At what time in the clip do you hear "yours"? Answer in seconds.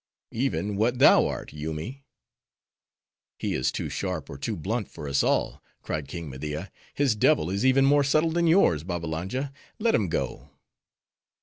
8.47-8.83